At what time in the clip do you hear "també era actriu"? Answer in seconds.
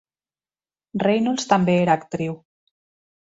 1.53-2.39